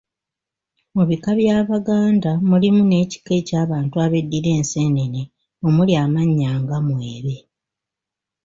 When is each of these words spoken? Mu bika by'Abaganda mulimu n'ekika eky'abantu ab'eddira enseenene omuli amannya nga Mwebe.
Mu 0.95 1.03
bika 1.09 1.31
by'Abaganda 1.39 2.31
mulimu 2.49 2.81
n'ekika 2.85 3.31
eky'abantu 3.39 3.95
ab'eddira 4.05 4.49
enseenene 4.59 5.21
omuli 5.67 5.93
amannya 6.03 6.49
nga 6.61 6.77
Mwebe. 6.85 7.35